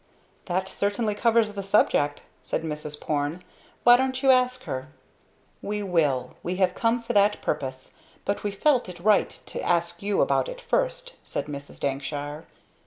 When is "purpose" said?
7.43-7.93